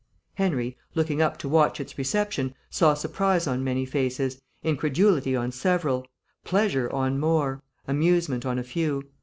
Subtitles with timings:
[0.33, 6.07] Henry, looking up to watch its reception, saw surprise on many faces, incredulity on several,
[6.43, 9.03] pleasure on more, amusement on a few.